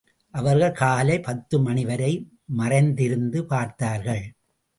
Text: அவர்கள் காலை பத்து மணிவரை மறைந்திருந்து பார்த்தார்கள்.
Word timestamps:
அவர்கள் 0.33 0.71
காலை 0.71 1.19
பத்து 1.19 1.55
மணிவரை 1.59 2.09
மறைந்திருந்து 2.45 3.45
பார்த்தார்கள். 3.45 4.23